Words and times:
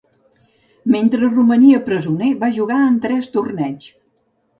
Mentre 0.93 1.27
romania 1.33 1.81
presoner, 1.89 2.29
va 2.45 2.49
jugar 2.55 2.79
en 2.87 2.97
tres 3.05 3.29
torneigs. 3.37 3.91